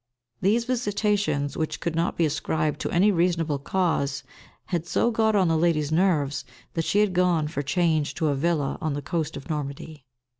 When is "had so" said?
4.65-5.11